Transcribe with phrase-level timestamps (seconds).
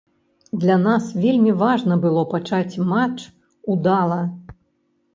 [0.63, 3.19] Для нас вельмі важна было пачаць матч
[3.75, 4.21] удала.